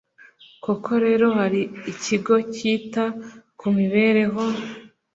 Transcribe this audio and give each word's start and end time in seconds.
koko 0.63 0.91
rero, 1.05 1.27
hari 1.39 1.61
ikigo 1.91 2.35
cyita 2.53 3.05
ku 3.59 3.67
mibereho 3.77 4.43